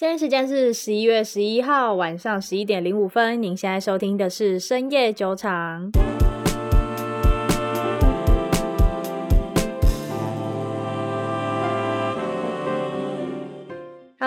[0.00, 3.42] 现在时间是十一月十一号晚上十一点零五分。
[3.42, 5.92] 您现在收听的是深夜酒场。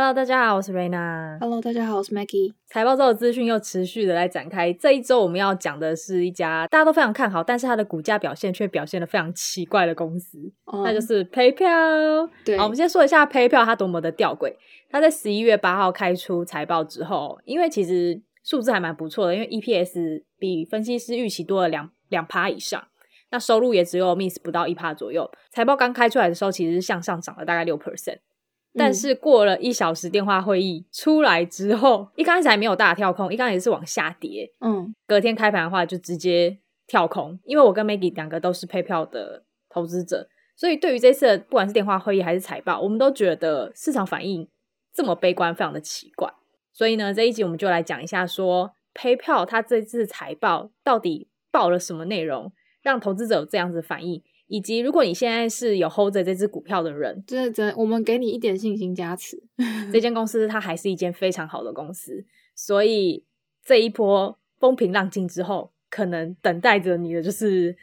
[0.03, 1.39] Hello，大家好，我是 Raina。
[1.39, 2.53] Hello，大家好，我是 Maggie。
[2.65, 4.73] 财报周的资讯又持续的来展开。
[4.73, 10.83] 这一周我们要讲的是一家大家都非常看好，但是它的股价表现却表现的非常奇怪的公司，oh.
[10.83, 12.29] 那就是 PayPal。
[12.43, 14.53] 对，好，我们先说一下 PayPal 它多么的吊诡。
[14.89, 22.85] 它在十一月八号开出财报之后，因为其实数字还蛮不错的，因为 EPS 比分析师预期多了两两趴以上，
[23.31, 25.31] 那收入也只有 miss 不到一趴左右。
[25.49, 28.17] 财报刚开出来的时候，其实是向上涨了大概六 percent。
[28.75, 34.51] 但是过了一小时电话会议出来之后，一开始还没有大跳空，一开始是往下跌。
[34.61, 37.39] 嗯，隔天开盘的话就直接跳空。
[37.43, 44.49] 因为我跟 Maggie 两个都是 PayPal 的投资者，所以对于这次的不管是电话会议还是财报，我们都觉得市场反应
[44.93, 46.33] 这么悲观，非常的奇怪。
[46.71, 54.23] 所以呢，这一集我们就来讲一下说，说 PayPal 它这次财报到底报了什么内容，让投资者有这样子的反应。
[54.53, 59.35] 以及，如果你现在是有 hold 着这只股票的人，真的真的，我们给你一点信心加持。
[59.91, 62.23] 这间公司它还是一间非常好的公司，
[62.53, 63.25] 所以
[63.65, 67.75] 这一波风平浪静之后，可能等待着你的就是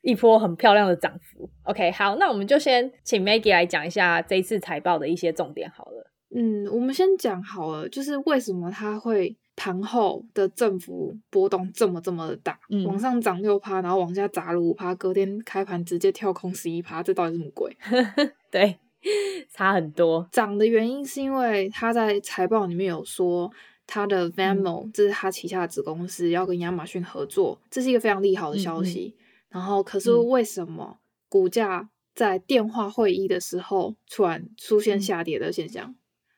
[0.00, 1.50] 一波很漂亮的涨幅。
[1.64, 6.10] OK，好，那我们就先请 Maggie 来讲一下这一次财报的一些重点好了。
[6.34, 9.36] 嗯，我们先讲好了，就是为什么它会。
[9.56, 17.76] 盘后的振幅波动这么这么的大，嗯、往上涨六趴，然后往下砸了五趴，隔天开盘直接跳空十一趴，这到底是什么鬼？
[18.50, 18.78] 对，
[19.52, 20.28] 差很多。
[20.32, 23.50] 涨的原因是因为他在财报里面有说，
[23.86, 29.14] 他的 Venmo、嗯、这是他旗下的子公司要跟亚马逊合作，这是一个非常利好的消息。
[29.16, 29.20] 嗯嗯
[29.54, 35.94] 然后，可是为什么股价在电话会议的时候突然出现下跌的现象？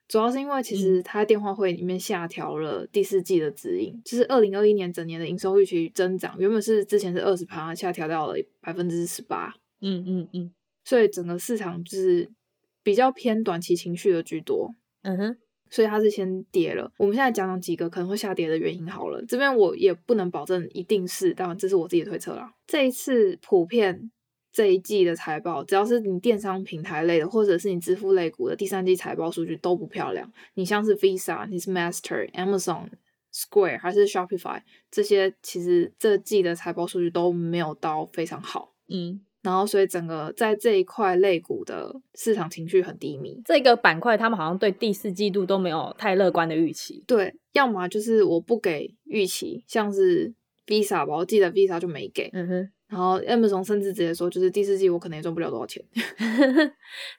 [0.06, 9.52] 嗯主要是因为其实他在电话会里面下调了第四季的指引，嗯、就是二零二一年整年的营收预期增长，原本是之前是二十趴，下调到了百分之十八。
[9.80, 10.52] 嗯嗯嗯，
[10.84, 12.30] 所以整个市场就是
[12.84, 14.70] 比较偏短期情绪的居多。
[15.02, 15.36] 嗯哼，
[15.70, 16.90] 所以它是先跌了。
[16.98, 22.52] 我们现在讲讲几个可能会下跌的原因好了，这边我也不能保证一定是，当然这是我自己的推测啦。
[22.66, 24.12] 这一次普遍。
[24.56, 30.32] 这一季的财报，只要是你电商平台类的，或者是你支付类股的，第三季财报数据都不漂亮。
[30.54, 32.88] 你像是 Visa、你是 Master、Amazon、
[33.34, 38.72] Square 还是 Shopify 这些，其实这季的财报数据都没有到非常好。
[38.88, 43.38] 嗯，然后所以整个在这一块类股的市场情绪很低迷。
[43.44, 47.04] 这个板块他们好像对第四季度都没有太乐观的预期。
[47.06, 50.32] 对，要么就是我不给预期，像是
[50.66, 52.30] Visa 吧，我记得 Visa 就没给。
[52.32, 52.70] 嗯哼。
[52.88, 55.84] 然后 Amazon 甚至直接说，就是第四季我可能也赚不了多少钱。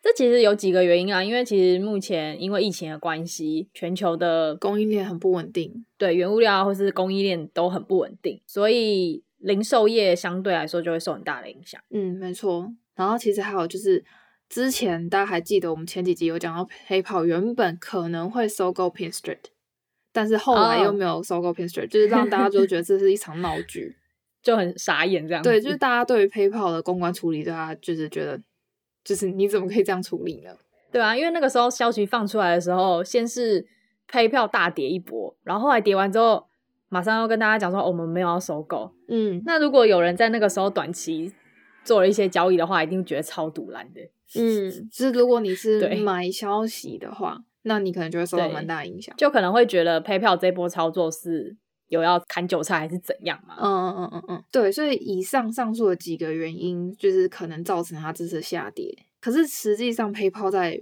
[0.01, 11.81] 这其实有几个原因啊，因为其实目前因为疫情的关系，全球的供应链很不稳定，对，原物料或是供应链都很不稳定，所以零售业相对来说就会受很大的影响。
[11.89, 12.72] 嗯，没错。
[12.95, 14.03] 然后其实还有就是，
[14.47, 19.38] 之前大家还记得我们前几集有讲到 PayPal 原本可能会收购 Pin Street，
[20.13, 21.91] 但是后来又没有收购 Pin Street，、oh.
[21.91, 23.97] 就是让大家就觉得这是一场闹剧。
[24.47, 25.49] 就很傻眼这样子。
[25.49, 28.41] 对，就是大家对于 PayPal 的公关处理，对他就是觉得，
[29.03, 30.51] 就是你怎么可以这样处理呢？
[30.89, 33.67] 对啊，因为那个时候消息放出来的时候，先是
[34.09, 36.47] PayPal 大跌一波，然后后来跌完之后，
[36.87, 38.89] 马上又跟大家讲说，哦，我们没有要收购。
[39.09, 41.33] 嗯，那如果有人在那个时候短期
[41.83, 43.99] 做了一些交易的话，一定觉得超堵烂的。
[44.39, 51.57] 嗯，就是如果你是 买消息的话，那你可能就会受到蛮大影响，就可能会觉得 PayPal 这波操作是。
[51.87, 53.55] 有要砍韭菜还是怎样嘛？
[53.59, 58.97] 嗯嗯嗯嗯嗯，对，所以以上上述的几个原因，就是可能造成它这次下跌。
[59.19, 60.79] 可是实际上，PayPal 在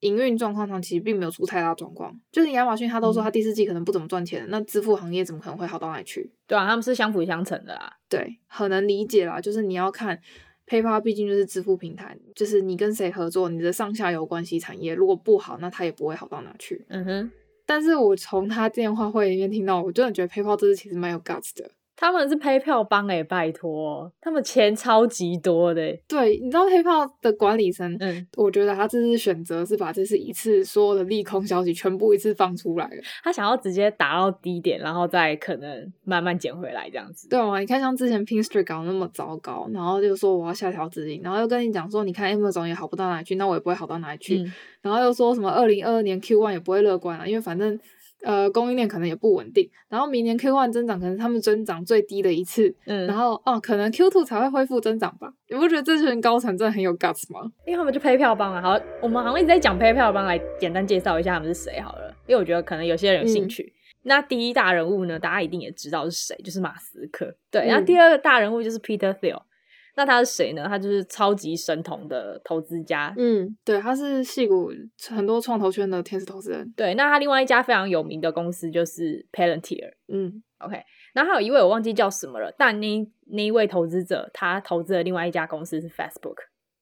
[0.00, 2.18] 营运状况上其实并没有出太大状况。
[2.32, 6.30] 就是亚马逊他都说他第四季可能不怎么赚钱，嗯、那支付行业怎么可能会好到哪里去？
[6.46, 7.96] 对啊，他们是相辅相成的啦。
[8.08, 9.40] 对，很能理解啦。
[9.40, 10.18] 就是你要看
[10.66, 16.84] PayPal，毕竟就是支付平台，就是你跟谁合作，你的上下游关系产业如果不好，那它也不会好到哪去。
[16.88, 17.30] 嗯哼。
[17.72, 21.70] 但是我从他电话会里面听到，我真的觉得 PayPal 这次其实蛮有 guts 的。
[22.00, 25.94] 他们是 PayPal 帮诶，拜托，他们钱超级多的。
[26.08, 32.96] 对，你知道 PayPal 的管理层，嗯，我觉得他这次选择是把这次一次所有的利空消息全部一次放出来了。
[33.22, 37.28] 他想要直接打到低点，然后再可能慢慢捡回来这样子。
[37.28, 44.38] 对啊，你看像之前 Pinterest 搞那么糟糕，然后就说我要下调指引，然后又跟你讲说，你看 Amazon 也好不到哪里去，那我也不会好到哪里去。
[44.38, 47.78] 嗯、然后又说什么二零二二年 Q1 也不会乐观了，因为反正。
[48.22, 55.32] 呃，供应链可能也不稳定，然后明年 Q one 增长可能他们增长最低的一次，嗯，然后哦，可能 Q two 才会恢复增长吧？
[55.48, 57.50] 你不觉得这群高层真的很有 guts 吗？
[57.66, 62.14] 因为他们就 PayPal 帮啊，好，我们好像一直在讲 PayPal 帮，来简单介绍一下他们是谁好了。
[62.26, 63.62] 因为我觉得可能有些人有兴趣。
[63.62, 67.34] 嗯、那第一大人物呢，大家一定也知道是谁，就是马斯克。
[67.50, 69.40] 对，然后、第二个大人物就是 Peter Thiel。
[70.00, 70.64] 那他是谁呢？
[70.66, 73.14] 他就是超级神童的投资家。
[73.18, 74.72] 嗯，对，他是戏骨
[75.10, 76.72] 很多创投圈的天使投资人。
[76.74, 79.92] 对，那他另外一家非常有名的公司就是 Palantir。
[80.08, 80.82] 嗯，OK。
[81.12, 86.36] 然后还有一位我忘记叫什么了，但那那一位投资者他投资的另外一家公司是 Facebook。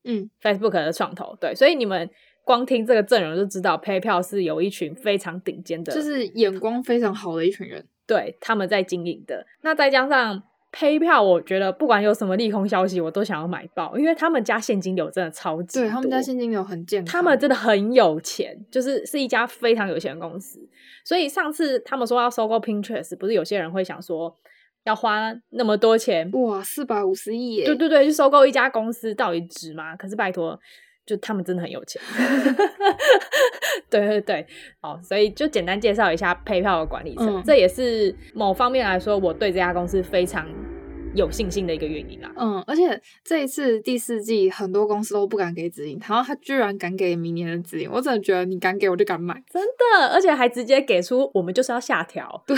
[0.04, 1.36] 嗯，Facebook 的创投。
[1.40, 2.08] 对，所以你们
[2.44, 7.84] 光听这个阵容就知道，PayPal 是有一群非常顶尖的，就是眼光非常好的一群人。
[8.06, 9.44] 对，他们在经营的。
[9.62, 10.44] 那再加上。
[10.70, 15.82] PayPal，我觉得不管有什么利空消息，我都想要买爆，因为他们家现金流真的超级多。
[15.82, 20.60] 对，他们家现金流很健康，他们真的很有钱，就是是一家非常有钱的公司。
[21.04, 24.36] 所以上次他们说要收购 Pinterest，不是有些人会想说
[24.84, 26.30] 要花那么多钱？
[26.32, 27.64] 哇，四百五十亿耶！
[27.64, 29.96] 对对对，去收购一家公司到底值吗？
[29.96, 30.60] 可是拜托。
[31.08, 32.00] 就他们真的很有钱，
[33.88, 34.46] 对对对，
[34.82, 40.46] 好，所以就简单介绍一下 PayPal 的管理层，嗯、这也是某方面来说，我对这家公司非常。
[41.14, 52.56] 有信心的一个原因啊，嗯，而且这一次第四季很多公司都不敢给指引，然后他居然敢给明年的指引，我真的觉得你敢给我就敢买，真的，而且还直接给出我们就是要下调，对，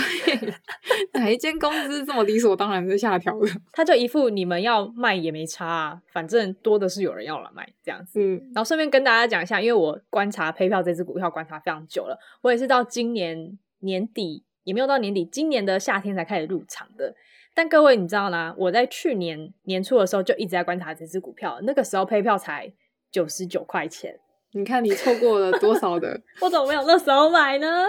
[1.13, 3.47] 哪一间公司这么理所当然是下调的？
[3.73, 17.15] 他就一副你们要卖也没差啊，反正多的是有人要来买这样子，嗯，然后顺便跟大家讲一下，因为我观察 PayPal 这只股票观察非常久了，我也是到今年年底也没有到年底，今年的夏天才开始入场的。
[17.53, 18.55] 但各位，你知道吗？
[18.57, 22.71] 我在去年年初的时候就一直在观察这只股票，那个时候 PayPal 才
[23.11, 24.19] 九十九块钱。
[24.53, 26.21] 你看你错过了多少的？
[26.41, 27.85] 我怎么没有那时候买呢？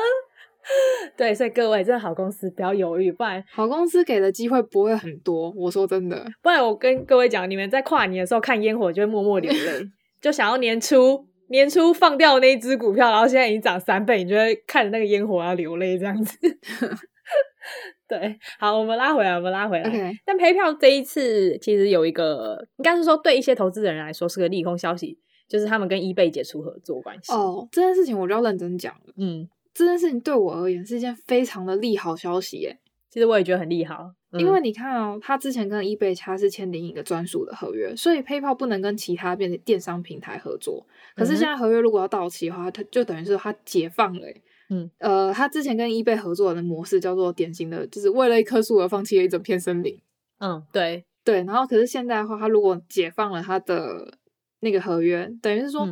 [1.19, 5.51] 对，所以各位，真的好公司不要犹豫，不然好公司给的机会不会很多。
[5.57, 9.83] 我说真的，不然我跟各位讲，你们在跨年的时候看烟火就会默默流泪，
[10.21, 16.39] 就想要年初年初放掉那一支股票，然后现在已经涨三倍，你就会看着那个烟火要流泪这样子。
[18.13, 19.89] 对，好，我们拉回来，我们拉回来。
[19.89, 20.15] Okay.
[20.23, 25.19] 但 PayPal 这一次其实有一个，应该是说对一些投资人来说是个利空消息，
[25.49, 27.33] 就是他们跟 eBay 解除合作关系。
[27.33, 29.15] 哦，这件事情我就要认真讲了。
[29.17, 32.79] 嗯，这件事情对我而言是一件非常的利好消息耶。
[33.09, 40.87] 其实我也觉得很利好，嗯、因为你看哦，他之前跟 eBay 他是签订一个专属的合约，所以 PayPal 不能跟其他变电商平台合作。
[41.17, 44.27] 可是现在合约如果要到期的话，他就等于是他解放了。
[44.73, 50.01] 嗯，呃，他之前跟 eBay 合作的模式叫做典型的，就是为了一棵树而放弃了一整片森林。
[50.39, 51.45] 嗯，对对。
[51.45, 54.17] 然后，可是现在的话，他如果解放了他的
[54.61, 55.87] 那个合约，等于是说，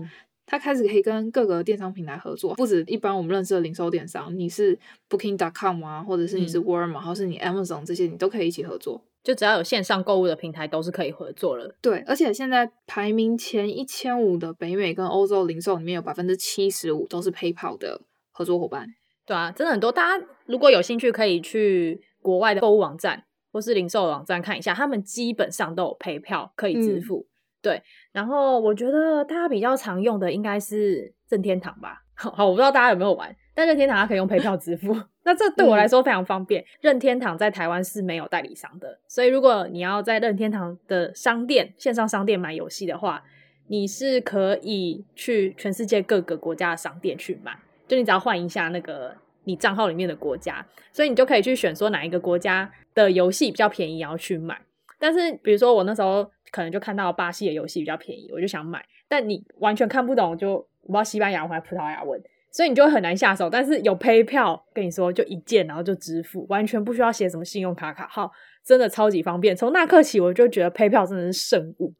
[0.46, 4.78] 他开始可以跟各个电商平台合作，嗯、不止一般我们认识的零售电商，你是
[5.08, 9.02] Booking.com 啊，或者是你是 Walmart，或是你 Amazon 这些，你都可以一起合作。
[9.22, 11.74] 就只要有线上购物的平台，都是可以合作了。
[11.82, 18.00] 对，而且现在排名前一千五的北美跟欧洲零售里面有百分之七十五都是 PayPal 的。
[18.40, 18.88] 合作伙伴，
[19.26, 19.92] 对啊，真的很多。
[19.92, 23.22] 大家如果有兴趣，可以去国外的购物网站
[23.52, 27.18] 或是零售网站看一下，他们基本上都有 PayPal 可以支付。
[27.18, 27.28] 嗯、
[27.60, 27.82] 对，
[28.12, 32.02] 然后我觉得大家比较常用的应该是任天堂吧。
[32.16, 36.62] 好，我不知道大家有没有玩，但任天堂它可以用 PayPal 支付， 那这对我来说非常方便。
[36.62, 43.22] 嗯、任天堂在台湾是没有代理商的，所以如果你要在任天堂的商店、线上商店买游戏的话，
[43.68, 47.58] 你是可以去全世界各个国家的商店去买。
[47.90, 54.56] 就你只要换一下那个你账号里面的国家，所以你就可以去选说哪一个国家的游戏比较便宜，然后去买。
[54.96, 62.22] 但是比如说我那时候可能就看到巴西的游戏比较便宜，我就想买，但你完全看不懂，就我不知道西班牙文还是葡萄牙文，
[62.52, 63.50] 所以你就会很难下手。
[63.50, 68.30] 但是有 PayPal 跟你说就一键然后就支付，完全不需要写什么信用卡卡号，
[68.64, 69.56] 真的超级方便。
[69.56, 71.92] 从那刻起我就觉得 PayPal 真的是圣物，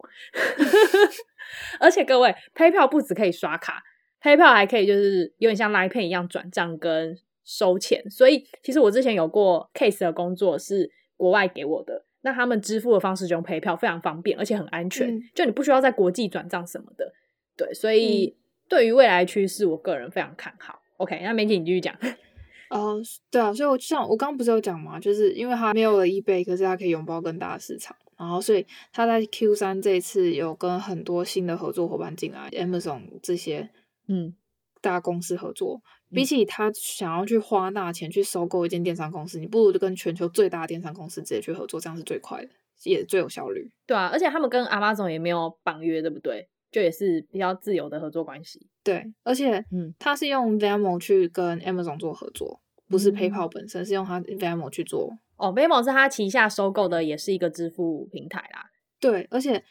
[1.81, 3.83] 而且各位 PayPal 不只可以刷卡。
[4.23, 17.13] PayPal 还可以，就是有点像 Line Pay 一样转账跟收钱，所以其实我之前有过 case 的工作是国外给我的，那他们支付的方式就用 PayPal，非常方便，而且很安全，嗯、就你不需要在国际转账什么的，
[17.57, 18.37] 对，所以
[18.69, 20.81] 对于未来趋势，我个人非常看好。
[20.99, 21.95] OK，那梅姐你继续讲。
[22.69, 33.71] 哦、呃，对啊，所以我像我刚刚不是有讲嘛，就是因为它没有了 eBay，可是它可以拥抱更大的市场，然后所以它在 Q 三这一次有跟很多新的合作伙伴进来，Amazon 这些。
[34.13, 34.35] 嗯，
[34.81, 42.51] 大公司合作，比起他想要去花大钱去收购一间电商公司，你不如就跟全球最大的电商公司直接去合作，这样是最快的，
[42.83, 43.71] 也最有效率。
[43.87, 46.49] 对啊，而且他们跟 Amazon 也没有绑约，对不对？
[46.73, 48.67] 就也是比较自由的合作关系。
[48.83, 55.17] 对，而且嗯，他是用 Venmo 去跟 Amazon 做合作，不是 PayPal 本身，嗯、是用他 Venmo 去做。
[55.37, 58.71] 哦，Venmo 是他旗下收购的，也是一个支付平台啦。
[58.99, 59.65] 对，而且。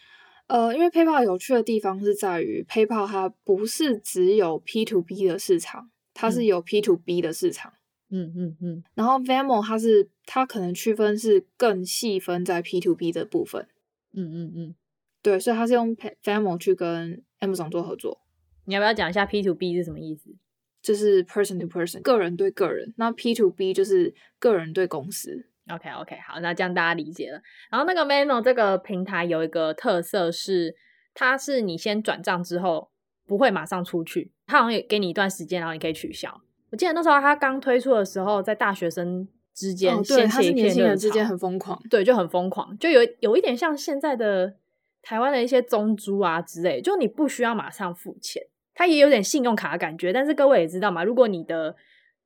[0.49, 7.71] 呃，因为 PayPal 有趣的地方是在于，PayPal 它不是只有 P to P 的市场，它是有 P to B 的市场。
[8.09, 8.83] 嗯嗯嗯。
[8.95, 13.67] 然后 Venmo 它是它可能区分是更细分在 P to B 的部分。
[14.13, 14.75] 嗯嗯嗯。
[15.21, 18.21] 对，所以它是用 Venmo 去跟 Amazon 做合作。
[18.65, 20.35] 你要不要讲一下 P to B 是什么意思？
[20.81, 22.95] 就是 person to person，个人对个人。
[22.97, 25.45] 那 P to B 就是个人对公司。
[25.73, 27.41] OK OK，好，那这样大家理解了。
[27.69, 30.75] 然后那个 Mano 这个平台有一个特色是，
[31.13, 32.89] 它是你先转账之后
[33.27, 36.41] 不会马上出去，它好像也给你一段时间，然后你可以取消。
[36.71, 44.55] 我记得那时候它刚推出的时候，在大学生之间，哦，对，它是年轻人之间很疯狂，对，就很疯狂，就有有一点像现在的
[45.01, 48.43] 台湾的一些中租啊之类，就你不需要马上付钱。
[48.75, 51.75] 它也有点信用卡的感觉，但是各位也知道嘛，如果你的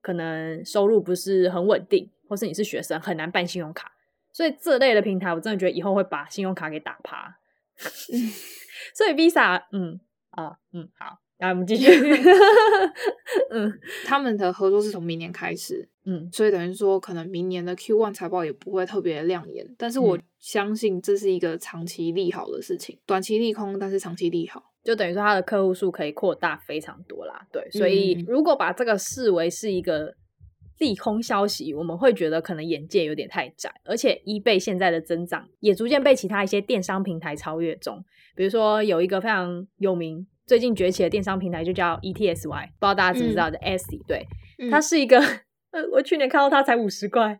[0.02, 3.92] 可能收入不是很稳定，或是你是学生，很难办信用卡。
[4.32, 7.38] 所以这类的平台，我真的觉得以后会把信用卡给打趴。
[8.96, 10.00] 所以 Visa，嗯
[10.32, 11.90] 啊，嗯，好，那我们继续。
[13.52, 24.72] 嗯，他们的合作是从明年开始，嗯，所以等于说可能明年的 Q1 财报也不会特别亮眼，但是我相信这是一个长期利好的事情，短期利空，但是长期利好。
[24.84, 30.14] 就等于说，它的客户数可以扩大非常多啦，对，所以如果把这个视为是一个
[30.84, 38.04] 利空消息，我们会觉得可能眼界有点太窄，而且 eBay 现在的增长也逐渐被其他一些电商平台超越中。
[38.36, 44.28] 比如说有一个非常有名、最近崛起的电商平台，就叫 ETSY，不知道大家知不知道的 Etsy，对，
[44.70, 45.20] 它是一个，
[45.94, 47.40] 我去年看到它才五十块，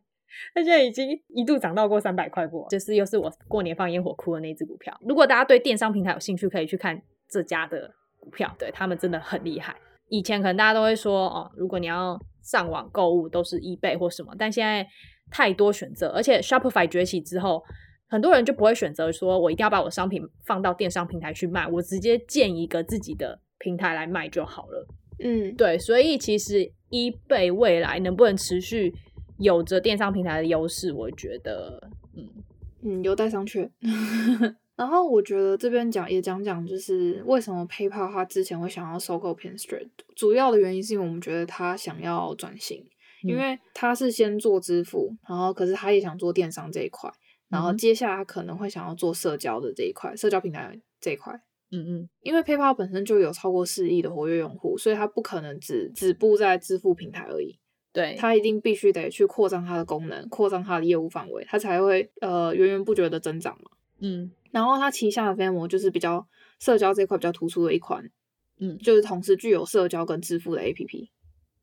[0.56, 4.98] 它现在已经一度涨到过三百块过，就是又是我过年放烟火哭的那只股票。
[5.02, 7.02] 如果大家对电商平台有兴趣，可以去看。
[7.30, 9.76] 这家的股票，对，他们真的很厉害。
[10.08, 14.36] 以前可能大家都会说，哦，如果你要上网购物，都是 eBay 或什么。
[14.38, 14.88] 但现在
[15.32, 17.64] 太多选择，而且 Shopify 崛起之后，
[18.08, 24.88] 很多人就不会选择说我一定要把我商品放到电商平台去卖，我直接建一个自己的平台来卖就好了。
[25.24, 28.94] 嗯，对，所以其实 eBay 未来能不能持续
[29.38, 32.30] 有着电商平台的优势，我觉得，嗯
[32.84, 33.70] 嗯，有待商榷。
[34.76, 42.84] 然后我觉得这边讲也讲讲，就是为什么 PayPal 它之前会想要收购 Pinterest，主要的原因是因为我们觉得它想要转型，
[43.24, 47.08] 因为它是先做支付，然后可是它也想做电商这一块，
[47.50, 51.34] 然后接下来它可能会想要做社交的这一块，社交平台这一块。
[51.76, 57.60] 嗯嗯，因为 PayPal 本身就有超过四亿的活跃用户，所以它不可能只止步在支付平台而已。
[57.92, 63.72] 对，它一定必须得去扩张它的功能，扩张它的业务范围，它才会呃源源不绝的增长嘛。
[64.04, 64.30] 嗯。
[64.52, 66.28] 然后它旗下的 Venmo 就是比较
[66.60, 68.08] 社交这块比较突出的一款，
[68.60, 71.10] 嗯，就是同时具有社交跟支付的 APP，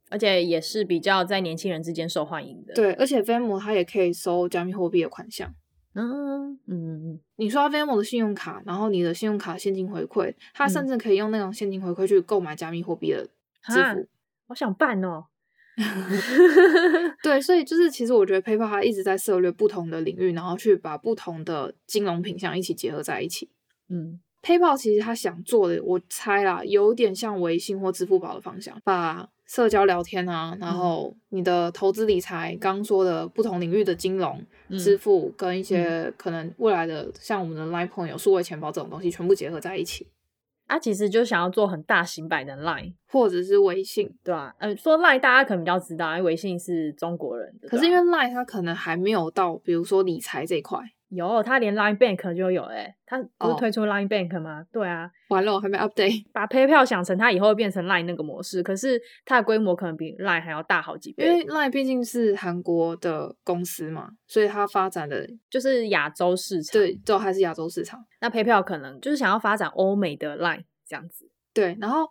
[0.08, 2.74] 而且也是比较在年轻人之间受欢迎的。
[2.74, 5.54] 对，而且 Venmo 它也可以收加密货币的款项。
[5.92, 13.24] 嗯嗯嗯，你刷 Venmo 的信用卡，然后你的信用卡现金回馈，它甚至可以用那种现金回馈去购买加密货币的
[13.72, 14.08] 支付。
[14.48, 15.26] 我想办哦。
[17.22, 23.48] 对，所以就是其实我觉得 PayPal 它一直在涉略不同的领域，然后去把不同的金融品项一起结合在一起。
[23.88, 40.06] 嗯，PayPal 其实它想做的，我猜啦，有点像微信或支付宝的方向，把社交聊天啊，然后你的投资理财，刚刚说的不同领域的金融、嗯、支付，跟一些可能未来的像我们的 Line Point 有数位钱包这种东西，全部结合在一起。
[40.70, 44.54] 他、啊、其实就想要做很大型版的 Line 或者是微信，对吧、啊？
[44.60, 47.68] 嗯，说 Line 大家可能比较知道，因为微信是中国人的。
[47.68, 50.78] 可是因为 Line 它可能还没有到，比如说理财这一块。
[51.10, 54.66] 有，他连 Line Bank 就有诶、欸，他不是推出 Line Bank 吗？Oh.
[54.72, 56.24] 对啊，完了，我还没 update。
[56.32, 61.26] 把 PayPal 想成它以后会变成 Line 那个模式，可是它的规模可能比 Line 还要大好几倍。
[61.26, 66.72] 因为 Line 毕竟是韩国的公司嘛，所以它发展的就是亚洲市场。
[66.72, 68.00] 对，就还是亚洲市场。
[68.20, 71.28] 那 PayPal 可能就是想要发展欧美的 Line 这样子。
[71.52, 72.08] 对，然后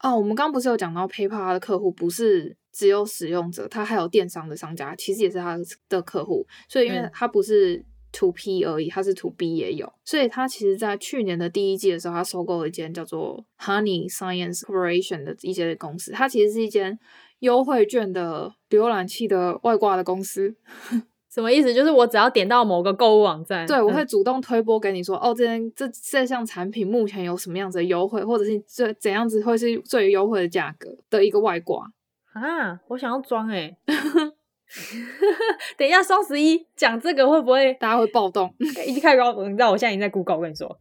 [0.00, 6.46] 哦，我们刚刚不是有讲到 PayPal 它的客户不是只有使用者，他还有电商的商家，其实也是他的客户。
[6.68, 9.92] 所以因为他不是 To P 而已，它是 To B 也有。
[10.04, 16.12] 所以它其实，在去年的第一季的时候，它收购了一间叫做 Honey Science Corporation 的一些公司。
[16.12, 16.98] 它其实是一间
[17.40, 20.56] 优惠券的浏览器的外挂的公司。
[21.30, 21.74] 什么意思？
[21.74, 31.84] 就是我只要点到某个购物网站，对，我会主动推播给你说，嗯、哦，这件这这项产品目前有什么样子的优惠，或者是这怎样子会是最优惠的价格的一个外挂
[32.32, 32.80] 啊？
[32.88, 33.94] 我想要装诶、欸、
[35.76, 38.52] 等一下双十一讲这个会不会大家会暴动？
[38.86, 40.78] 一开高，你知道我现在已经在 Google，我跟你说，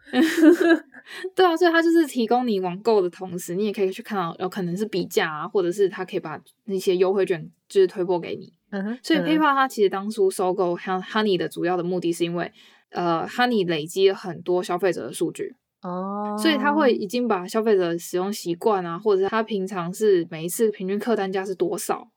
[1.35, 8.51] 对啊，所以它就是提供你网购的同时，你也可以去看到有可能是比价啊，或者是它可以把那些优惠券就是推播给你。
[8.69, 12.51] 嗯哼，所以 PayPal 它其实当初收购 Honey 的主要的目的是因为，
[12.89, 22.09] 呃，Honey 累积了很多消费者的数据，哦，所以他会已经把消费者的使用习惯啊，或者是他平常是每一次平均客单价是多少，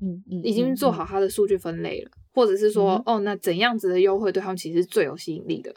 [0.00, 5.74] 嗯嗯，已经做好它的数据分类了，或者是说，哦，那怎样子的优惠对他们其实是最有吸引力的。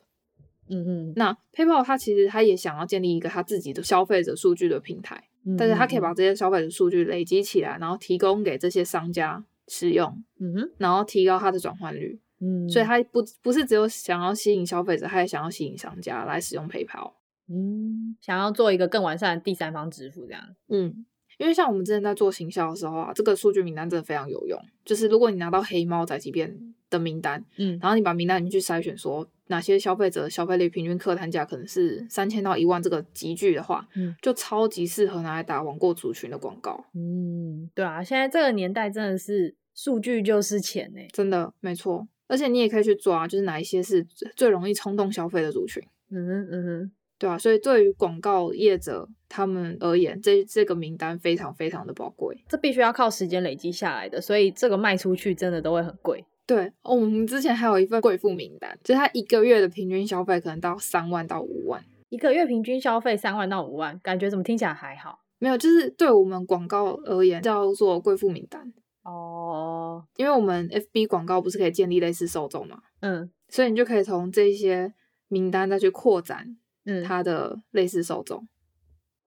[0.71, 17.13] 嗯嗯，那 PayPal 它其实它也想要建立一个它自己的消费者数据的平台，嗯、但是它可以把这些消费者数据累积起来，然后提供给这些商家使用，嗯哼，然后提高它的转换率，嗯，所以它不不是只有想要吸引消费者，它也想要吸引商家来使用 PayPal，
[17.47, 21.03] 嗯，想要做一个更完善的第三方支付这样，嗯，
[21.39, 26.55] 因为像我们之前在做行销的时候啊，这个数据名单真的非常有用，就是如果你拿到黑猫宅急便
[26.91, 29.27] 的名单，嗯，然后你把名单里面去筛选说。
[29.51, 36.85] 哪些消费者消费率平均客单价可能是三千到一万这个级距的话，嗯，就超级适合拿来打网购族群的广告。
[36.93, 42.07] 嗯，对啊，现在这个年代真的是数据就是钱呢，真的没错。
[42.27, 44.05] 而且你也可以去抓，就是哪一些是
[44.35, 45.81] 最容易冲动消费的族群。
[46.11, 56.25] 嗯哼嗯哼，对啊，所以对于广告业者他们而言，这这个名单非常非常的宝贵，这必须要靠时间累积下来的，所以这个卖出去真的都会很贵。
[56.47, 65.19] 对，哦，我们之前还有一份贵妇名单，就是他一个月的平均消费可能到三万到五万，一个月平均消费三万到五万，感觉怎么听起来还好？
[65.37, 68.73] 没有，就是对我们广告而言叫做贵妇名单
[69.03, 74.93] 哦，因为我们 FB 广告不是可以建立类似受众嘛，嗯，所以你就可以从这些
[75.27, 76.57] 名单再去扩展，
[76.89, 78.39] 嗯，它的类似受众，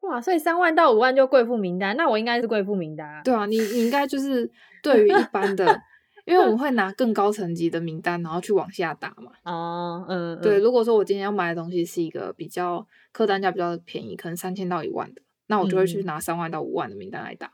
[0.02, 0.11] 嗯。
[0.11, 3.23] 哇，所以三万到五万就贵妇名单，那我应该是贵妇名单啊？
[3.23, 4.50] 对啊，你你应该就是
[4.83, 5.64] 对于一般的。
[6.25, 9.33] 因为我们会拿更高层级的名单，然后去往下打嘛。
[9.42, 10.61] 哦，嗯，对。
[10.61, 17.50] 如果说我今天要买的东西是一个比较客单价比较便宜，可能三千到一万的，那我就会去拿三万到五万的名单来打。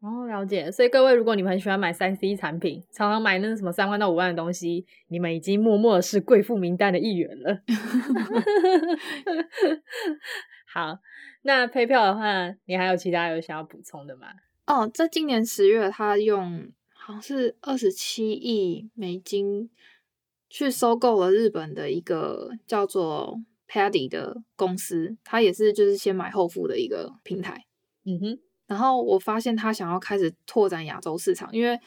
[0.00, 0.70] 哦，了解。
[0.70, 7.62] 所以各位，如果你们很喜欢买三 C 产品，常常买那个什么三万到五万的东西，你们已经默默的是贵妇名单的一员了。
[10.72, 10.98] 好，
[11.42, 14.28] 那 PayPal 的话，你还有其他有想要补充的吗？
[14.66, 16.70] 哦，在今年十月，他用。
[16.98, 19.70] 好像是二十七亿美金
[20.50, 27.64] 去收购了日本的一个叫做 Paddy 的公司，它也是就是先买后付的一个平台。
[28.04, 31.78] 嗯哼，然后我发现他想要开始拓展亚洲市场，因为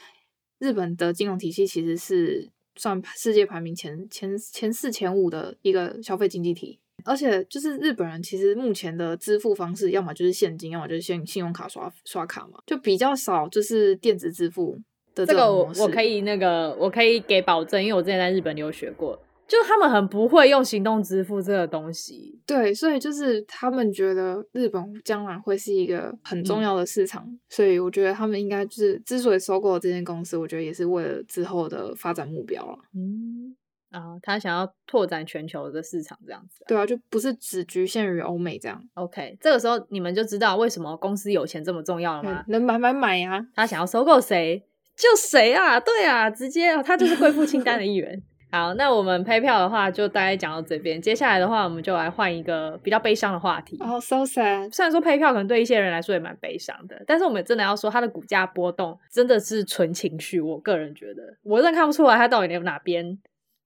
[0.60, 6.80] 日本的金融体系其实是算世界排名前前前四前五的一个消费经济体。
[7.06, 14.78] 而且就是日本人，其实目前的支付方式，要么就是现金，要么就是信信用卡刷刷卡嘛，就比较少就是电子支付。
[15.16, 19.18] 的，这个我我可以那个我可以给保证，因为我之前在日本留学过，
[19.50, 22.40] 就他们很不会用行动支付这个东西。
[22.46, 32.78] 对，所以就是他们觉得日本将来会是一个很重要的市场，嗯、所以我觉得他们应该就是之所以收购这间公司，我觉得也是为了之后的发展目标了。
[32.94, 33.56] 嗯，
[33.90, 36.68] 啊，他想要拓展全球的市场这样子、啊。
[36.68, 38.80] 对啊，就不是只局限于欧美这样。
[38.94, 42.46] OK，这个时候你们就知道为什么公司有钱这么重要了吗？
[42.50, 43.48] 能买买买呀！
[43.56, 44.64] 他想要收购谁？
[44.96, 45.80] 就谁啊？
[45.80, 48.22] 对啊，直接他就是贵妇清单的一员。
[48.52, 51.00] 好，那我们 PayPal 的话就大概讲到这边。
[51.00, 53.78] 接下来的话，我们就来换一个比较悲伤的话题。
[53.80, 54.74] 哦、oh,，so sad。
[54.74, 60.42] 虽然说 PayPal 可能对一些人来说也蛮悲伤的，但是我们真的要说它的股价波动真的是纯情绪。
[60.42, 63.20] 我个人觉得，我真的看不出来它到底有哪边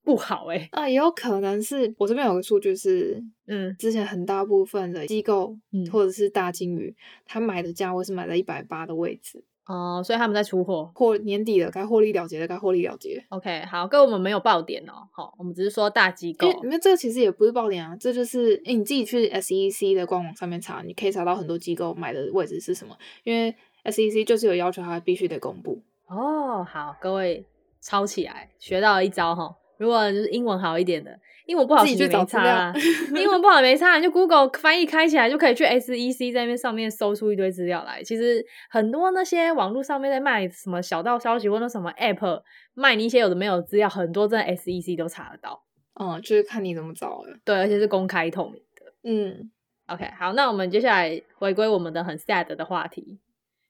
[0.04, 0.70] 不好哎、欸。
[0.74, 6.94] 啊，也有可能是我这边有个数据是，嗯，之前很大部分的机构，嗯，或者是大金鱼，
[7.26, 9.46] 他买的价位是买在一百八的位置。
[9.66, 13.24] 哦、呃，所以他们在出货，或年底了，该获利了结的该获利了结。
[13.30, 25.82] OK，好，各位我们没有爆点哦，好，我们只是说大机构，因为这个其实也不是爆点啊，这就是诶你自己去 SEC 的官网上面查，你可以查到很多机构买的位置是什么，因为 SEC 就是有要求它必须得公布。
[26.08, 27.46] 哦，好，各位
[27.82, 31.18] 抄起来，学到了一招哈，如果就是英文好一点的。
[31.46, 32.74] 英文不好，自己去找差啊。
[33.14, 38.02] 英文不好没差，你就 Google 翻译开起来就可以去 SEC 在那边上面搜出一堆资料来。
[38.02, 42.42] 其实很多那些网络上面在卖什么小道消息或者什么 App
[42.74, 45.62] 卖你一些有的没有资料，很多在 SEC 都查得到。
[45.96, 47.38] 哦，就是看你怎么找了。
[47.44, 48.94] 对，而且是公开透明的。
[49.04, 49.52] 嗯
[49.88, 53.20] ，OK，好，那我们接下来回归我们的很 sad 的话题，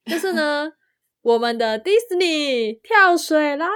[0.06, 0.72] 就是呢，
[1.24, 3.68] 我们的 Disney 跳水啦。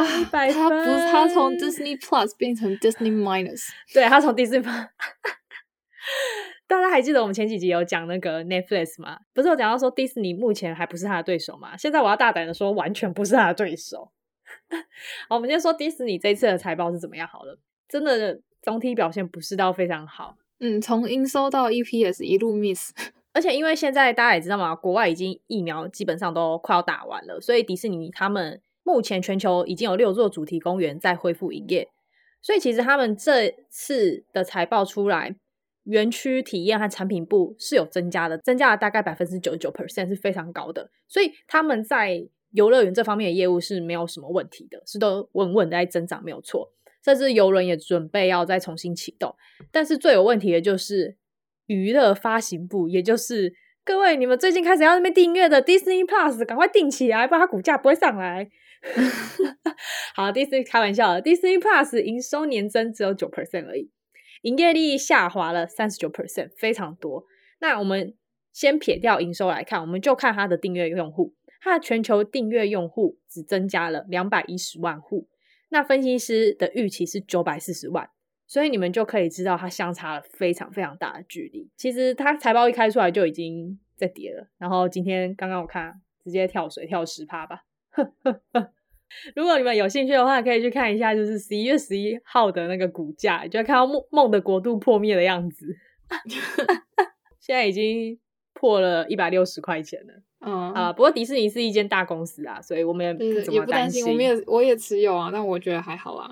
[0.00, 4.88] 啊，他不是他从 Disney Plus 变成 Disney Minus， 对，他从 Disney Plus。
[6.66, 9.18] 大家还记得我们前几集有讲那个 Netflix 吗？
[9.34, 11.76] 不是有讲到说 Disney 目前还不是他的对手吗？
[11.76, 14.10] 现在我要大胆的说，完全不是他的对手。
[15.28, 17.58] 好，我们先说 Disney 这次的财报是怎么样好了，
[17.88, 20.36] 真的总体表现不是到非常好。
[20.60, 22.92] 嗯，从营收到 EPS 一路 miss，
[23.32, 28.60] 而且因为现在大家也知道嘛，国外已经疫苗基本上都快要打完了，所以迪士尼他们。
[28.90, 31.88] 目前全球已经有六座主题公园在恢复营业，
[32.42, 35.36] 所以其实他们这次的财报出来，
[35.84, 40.90] 园区体验和产品部是有增加的，增加了大概百分之九十九 percent，是非常高的。
[41.06, 46.72] 所以他们在游乐园这方面的业务是没有什么问题的，是都稳稳的在增长，没有错。
[47.04, 49.34] 甚至游轮也准备要再重新启动，
[49.70, 51.16] 但是最有问题的就是
[51.66, 58.50] 娱乐发行部，也就是各位你们最近开始要那边订阅的 Disney Plus，赶快订起来，不然它股价不会上来。
[60.14, 63.90] 好，Disney 开玩笑了，Disney Plus 营收年增只有九 percent 而已，
[64.42, 67.24] 营业利益下滑了三十九 percent，非常多。
[67.60, 68.14] 那我们
[68.52, 75.28] 先撇掉营收来看，我们就看它的订阅用户，它的全球订阅用户只增加了两百一十万户。
[75.68, 78.10] 那分析师的预期是九百四十万，
[78.46, 81.70] 所以你们就可以知道它相差了非常非常大的距离。
[81.76, 87.62] 其实它财报一开出来就已经在跌了，然后今天刚刚我看直接跳水跳十趴吧。
[89.34, 95.76] 如果你们有兴趣的话，可以去看一下，就是十一月十一号的那个股价，就会看到梦梦的国度破灭的样子。
[97.40, 98.18] 现在已经
[98.52, 100.14] 破了一百六十块钱了。
[100.42, 104.06] 嗯啊，不过迪士尼是一间大公司啊，所以我们也不怎么担心。
[104.06, 106.30] 我们也我也持有啊，但我觉得还好啊。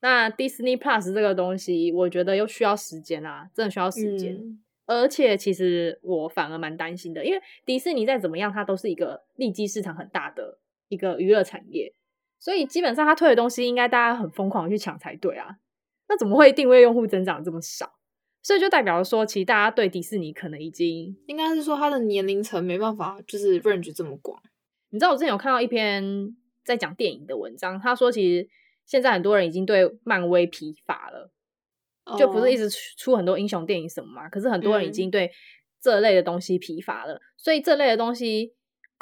[0.00, 4.34] 那 Disney Plus 这个东西，我觉得又需要时间啊，真的需要时间。
[4.34, 10.58] 嗯、而且其实我反而蛮担心的，因为迪士尼再怎么样，它都是一个利基市场很大的
[10.92, 11.94] 一个娱乐产业，
[12.38, 15.56] 所以基本上他推的东西，应该大家很疯狂去抢才对啊。
[16.06, 17.94] 那怎么会定位用户增长这么少？
[18.42, 24.38] 所以就代表说，其实大家对迪士尼可能已经应该是说，他的年龄层没办法就是 range 这么广。
[24.90, 28.46] 你知道我之前有看到一篇在讲电影的文章，他说其实
[28.84, 31.32] 现在很多人已经对漫威疲乏了，
[32.18, 34.28] 就不是一直出很多英雄电影什么嘛。
[34.28, 35.30] 可是很多人已经对
[35.80, 38.52] 这类的东西疲乏了，所以这类的东西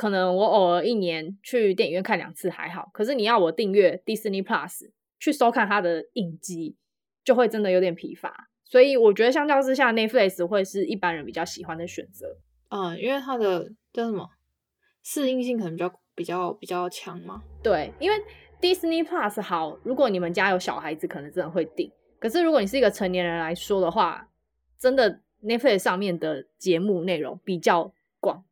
[0.01, 6.75] 可能我偶尔一年去电影院看两次还好，可是你要我订阅 Disney Plus 去收看它的影集，
[7.23, 8.49] 就会真的有点疲乏。
[8.65, 12.39] 所以我觉得相较之下，Netflix 会是一般人比较喜欢的选择。
[12.71, 14.27] 嗯，因为它的叫什么
[15.03, 17.43] 适应性可能比较比较比较强嘛。
[17.63, 18.17] 对，因为
[18.59, 21.93] Disney Plus 好，如果你们家有小孩子，可能真的会订。
[22.19, 24.27] 可是如果你是一个成年人来说的话，
[24.79, 28.43] 真的 Netflix 上面的节目内容比较广，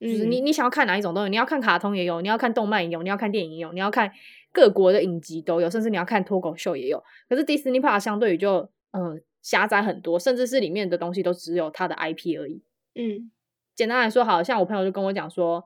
[0.00, 4.10] 就是你你想要看哪一种东西，你要看卡通也有，你要看动漫也有，你要看电影也有，你要看
[4.52, 7.02] 各国的影集都有，甚至你要看脱口秀也有。
[7.28, 9.22] 可是 Disney Plus 相对于就嗯。
[9.42, 12.60] 狭窄很多，甚至是里面的东西都只有它的 IP 而已。
[12.94, 13.30] 嗯，
[13.74, 15.64] 简单来说，好像我朋友就跟我讲说，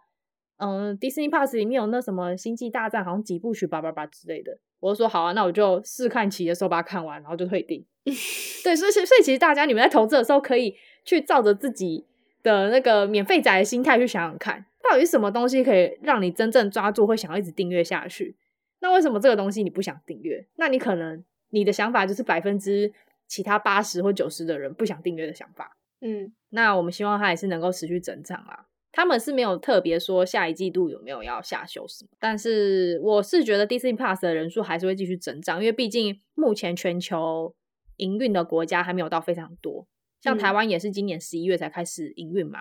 [0.59, 4.57] 嗯，Disney Plus 里面有那什么星际大战，好像几部曲，叭叭叭之类的。
[4.79, 7.85] 我就说好啊，那我就试看期的时候把它看完，然后就退订。
[8.63, 12.07] 对，所以所以其实大家你们在投资的时候，可以去照着自己
[12.45, 18.37] 的那个免费仔的心态去想想看，到底是什么东西可以让你真正抓住，会想要一直订阅下去。
[18.79, 20.47] 那为什么这个东西你不想订阅？
[20.55, 22.93] 那你可能你的想法就是百分之。
[23.27, 28.67] 其他八十或九十的人不想订阅的想法，嗯，那我们希望它也是能够持续增长啊。
[28.93, 37.55] 他们是没有特别说下一季度有没有要下修什么，但是我是觉得 Disney Plus 的人数还是会继续增长，因为毕竟目前全球
[37.97, 39.87] 营运的国家还没有到非常多，
[40.25, 42.59] 像台湾也是今年十一月才开始营运嘛，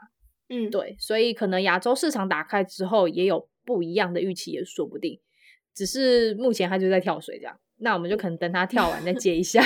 [0.50, 5.18] 嗯，对，所以可能亚洲市场打开之后也有不一样的预期也说不定，
[5.74, 7.58] 只是目前它就在跳水这样。
[7.78, 9.62] 那我们就可能等它跳完再接一下，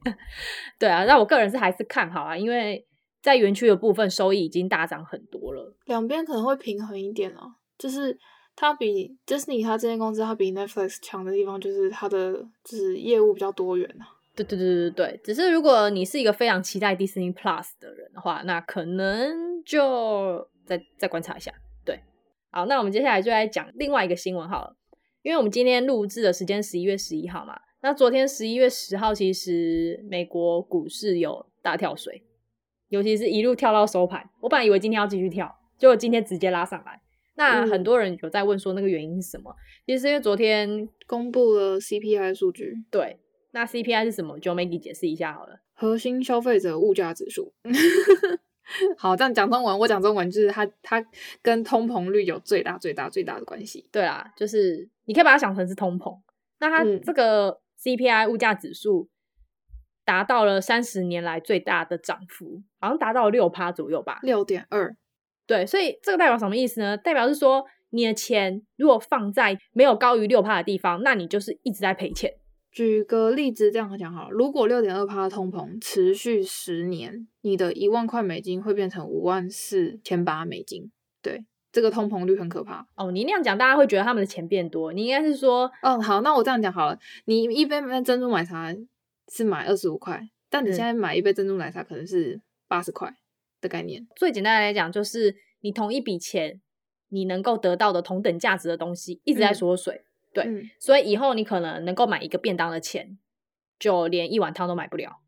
[0.80, 2.86] 对啊，那我个人是还是看好啊，因为
[3.20, 7.54] 在园区的部分收益已经大涨很多了，两边可能会平衡一点哦。
[7.78, 8.18] 就是
[8.56, 12.32] 它比 Disney 它这间公司它比 Netflix 强的地方，就是它的
[12.64, 14.17] 就是业务比较多元啊。
[14.44, 21.52] 对对对对对，只是如果你是一个非常期待 Disney Plus 的人的话，那可能就再再观察一下。
[21.84, 22.00] 对，
[22.50, 24.76] 好，那我们接下来就来讲另外一个新闻好了。
[25.22, 32.22] 因为我们今天录制的时间十一月十一号嘛，那昨天十一月十号其实美国股市有大跳水，
[32.88, 34.30] 尤其是一路跳到收盘。
[34.40, 37.00] 我本来以为今天要继续跳，结果今天直接拉上来。
[37.34, 39.54] 那很多人有在问说那个原因是什么？
[39.86, 42.74] 其实因为昨天公布了 CPI 数据。
[42.90, 43.18] 对，
[43.58, 44.38] 那 CPI 是什么？
[44.38, 45.58] 就 Maggie 解释一下好了。
[45.74, 47.52] 核心消费者物价指数。
[48.96, 51.04] 好，这样讲中文，我讲中文就是它它
[51.42, 53.88] 跟通膨率有最大最大最大的关系。
[53.90, 56.20] 对啊，就是你可以把它想成是通膨。
[56.60, 59.08] 那它这个 CPI 物价指数
[60.04, 64.94] 达到了三十年来最大的涨幅，好像达到了六趴左右吧，六点二。
[65.48, 66.96] 对，所以这个代表什么意思呢？
[66.96, 72.34] 代表是说你的钱如果放在没有高于六趴的地方，那你就是一直在赔钱。
[72.70, 74.30] 举个例子，这样讲好了。
[74.30, 80.90] 如果六点二趴的通膨持续十年，你的一万块美金会变成五万四千八美金。
[81.20, 82.86] 对，这个通膨率很可怕。
[82.94, 84.92] 哦，你那样讲，大家会觉得他们的钱变多。
[84.92, 86.98] 你应该是说，嗯，好，那我这样讲好了。
[87.24, 88.72] 你一杯杯珍珠奶茶
[89.32, 93.12] 是买二十五块，但你现在买一杯珍珠奶茶可能是八十块
[93.60, 94.06] 的概念。
[94.14, 96.60] 最简单来讲，就是你同一笔钱，
[97.08, 99.94] 你能够得到的同等价值的东西一直在缩水。
[99.94, 100.07] 嗯、
[100.42, 103.18] 对、嗯，所以以后你可能能够买一个便当的钱，
[103.78, 105.20] 就连一碗汤都买不了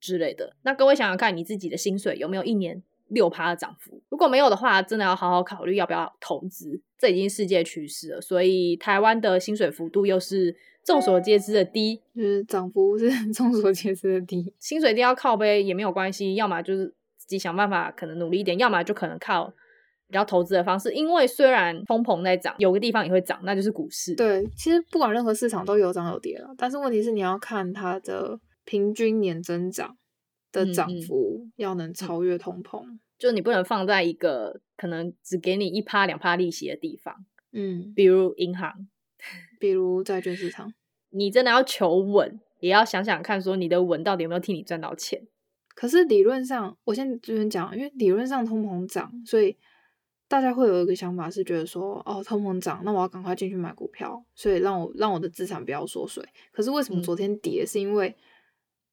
[0.00, 0.56] 之类的。
[0.62, 4.02] 那各位想想看，你自己的薪水有没有一年六趴的涨幅？
[4.08, 6.80] 如果没有的话，真的要好好考虑要不要投资。
[6.98, 10.56] 这已经世界趋势了，所以台湾的薪水幅度又是。
[10.84, 14.52] 众所皆知的低，就是涨幅是 众所皆知的低。
[14.58, 19.54] 薪水低要靠呗也没有关系，要么就是自己想办法，可能努力一点；要么就可能靠
[20.12, 20.92] 比较投资的方式。
[20.92, 24.14] 因为虽然通膨在涨，有个地方也会涨，那就是股市。
[24.14, 29.96] 对，其实不管任何市场都有涨有跌了，但是问题是你要看它的平均年增长
[30.52, 37.16] 的涨幅要能超越通膨，嗯嗯，就你不能放在一个可能只给你一趴两趴利息的地方，
[37.52, 38.86] 嗯，比如银行。
[39.60, 40.74] 比如债券市场，
[41.10, 45.22] 你真的要求稳，也要想想看，说你的稳到底有没有替你赚到钱。
[45.76, 49.56] 可是理论上，我先这边讲，因为理论上通膨涨，所以
[50.32, 56.26] 大家会有一个想法是觉得说，哦，通膨涨，那我要赶快进去买股票，所以让我让我的资产不要缩水。
[56.50, 57.64] 可是为什么昨天跌？
[57.64, 58.16] 嗯、是因为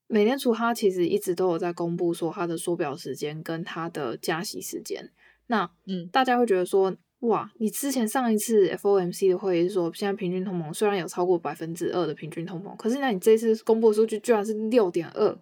[0.08, 5.10] 美联储它其实一直都有在公布说它的缩表时间跟它的加息时间。
[5.48, 6.94] 那嗯，大家会觉得说。
[7.22, 15.38] 哇，你之前上一次 FOMC 的会议是说，现在平均通膨虽然有超过百分之二的平均通膨，可是那你这次公布的数据居然是六点二，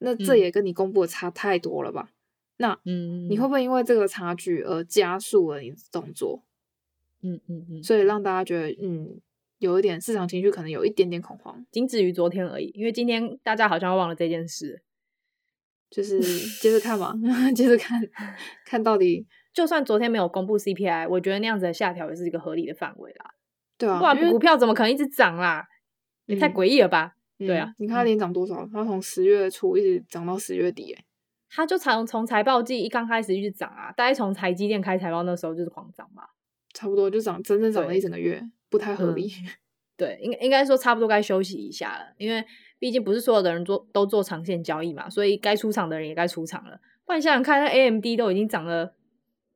[0.00, 2.08] 那这也跟你公布的差太多了吧？
[2.10, 2.14] 嗯、
[2.60, 6.42] 那嗯，你会不会因为这个差距而加速了你的动作？
[7.22, 9.18] 嗯嗯嗯，所以让大家觉得嗯，
[9.58, 14.82] 有一点市场情绪可能有一点点恐慌，仅止于昨天而已，因为今天大家好像忘了这件事，
[15.90, 16.20] 就是
[16.60, 17.14] 接着看嘛，
[17.54, 18.00] 接着看
[18.66, 19.26] 看到底。
[19.52, 23.34] 就算昨天没有公布 CPI，我觉得那样子的下调也是一个合理的范围啦。
[23.76, 25.66] 对啊，不然股票怎么可能一直涨啦？
[26.26, 27.16] 也太诡异了吧？
[27.40, 28.64] 嗯、对啊，你看它连涨多少？
[28.72, 31.04] 它从十月初一直涨到十月底，哎，
[31.50, 36.22] 它就从从财报季一刚开始一直涨啊，大概从台积电开财报那时候就是狂涨嘛，
[36.72, 39.26] 差不多就涨，真正涨了一整个月，不太合理。
[39.26, 39.50] 嗯、
[39.96, 42.44] 对，应应该说差不多该休息一下了，因为
[42.78, 46.80] 毕竟不是所有的人做都做长线交易嘛，所以该出场的人也该出场了。
[47.04, 48.94] 不然想想看，那 AMD 都已经涨了。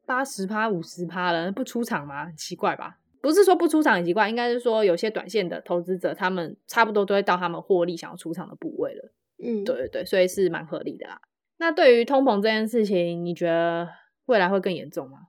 [0.06, 2.26] 八十趴、五十趴了，不出场吗？
[2.26, 2.98] 很奇怪吧？
[3.22, 9.12] 不是说不出场很奇怪，应该是说有些短线的投资者，他们差不多都会到他们获利想要出场的部位了。
[9.42, 11.18] 嗯，对对对，所以是蛮合理的啦。
[11.58, 13.88] 那对于通膨这件事情，你觉得
[14.26, 15.28] 未来会更严重吗？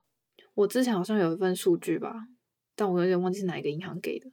[0.54, 2.14] 我之前好像有一份数据吧，
[2.74, 4.26] 但我有点忘记是哪一个银行给的。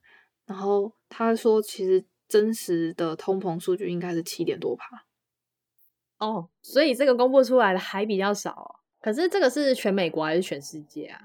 [0.46, 5.06] 然后他说，其实真实的通膨数据应该是七点多趴。
[6.20, 8.68] 哦，所以这个公布出来的还比较少哦。
[9.02, 11.20] 可是这个是全美国还是全世界啊？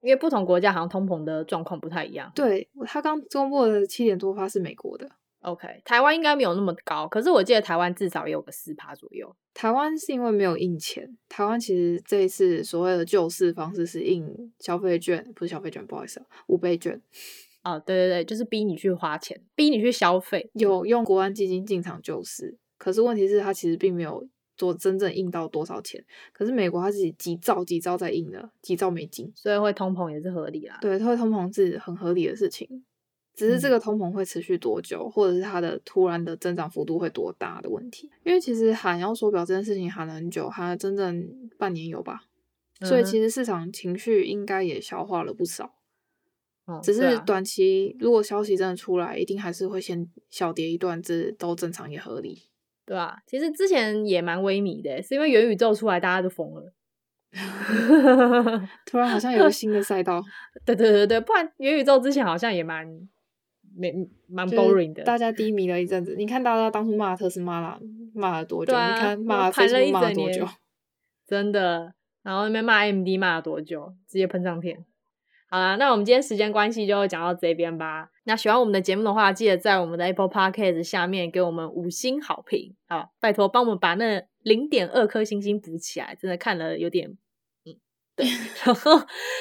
[0.00, 2.30] 因为不同国家好像通膨的状况不太一样。
[2.34, 5.10] 对，他刚公布的七点多趴是美国的。
[5.50, 9.34] OK，台湾应该没有那么高，可是我记得台湾至少也有个四趴左右。
[9.54, 17.00] 台湾是因为没有印钱，台湾其实这一次所谓的救市方式是印消费券，不是消费券，不好意思，五倍券。
[17.64, 24.28] 哦，对对对，就是逼你去花钱，逼你去消费，有用国安基金进场救市，可是问题是它其实并没有。
[24.58, 26.04] 做真正印到多少钱？
[26.32, 30.76] 可是美国它自己几兆几兆在印的，几兆美金，所以会通膨也是合理啦。
[30.80, 32.84] 对，它会通膨是很合理的事情，
[33.38, 38.10] 只是这个通膨会持续多久，嗯、或者是它的突然的增长幅度会多大的问题。
[38.24, 42.22] 因为其实喊要缩表这件事情喊了很久，喊了整整半年有吧，
[42.80, 45.76] 所以其实市场情绪应该也消化了不少。
[46.66, 52.42] 嗯、只是短期如果消息真的出来，一定还是会先小跌一段，这都正常也合理。
[52.84, 53.18] 对吧、啊？
[53.26, 56.72] 其实之前也蛮萎靡的，是因为元宇宙出来，大家都疯了。
[58.86, 60.22] 突然好像有个新的赛道。
[60.64, 62.86] 对对对对，不然元宇宙之前好像也蛮
[63.78, 63.94] 没
[64.28, 65.04] 蛮 boring 的。
[65.04, 66.14] 大家低迷了一阵子。
[66.16, 67.78] 你看大家当初骂特斯拉了，
[68.14, 68.74] 骂了多久？
[68.74, 70.48] 啊、你看骂盘了一整年，
[71.26, 71.94] 真的。
[72.22, 73.94] 然后那边骂 AMD 骂了多久？
[74.06, 74.84] 直接喷上天。
[75.50, 78.10] 好啦，那我们今天时间关系就讲到这边吧。
[78.24, 87.18] 那喜欢我们的节目的话，记得在我们的 Apple Podcast 下面给我们五星好评，啊，拜托帮我们把那零点二颗星星补起来，真的看了有点，嗯，
[88.18, 88.26] 对。
[88.66, 89.00] 然后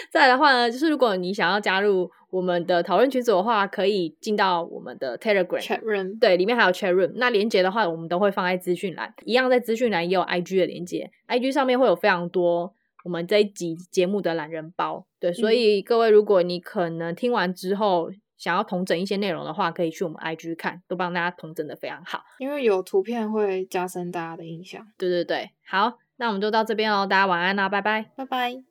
[0.09, 7.13] 再来的话呢，就是如果你想要加入我们的讨论群组的话，可以进到我们的 Telegram Chat Room，对，里面还有 Chat Room。
[7.15, 12.73] 那连接的话，我们都会放在资讯栏，一样在资讯栏也有 IG 的连接，IG 上面会有非常多。
[13.03, 22.23] 我们这一集节目的懒人包，对，所以各位，如果你可能听完之后想要统整一些内容的话，可以去我们 IG 看，都帮大家统整的非常好。
[22.39, 24.85] 因为有图片会加深大家的印象。
[24.97, 28.66] 对对对，好，那我们就到这边喽，大家晚安啦，拜拜，拜拜。